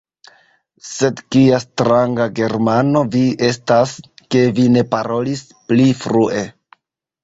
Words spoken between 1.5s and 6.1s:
stranga Germano vi estas, ke vi ne parolis pli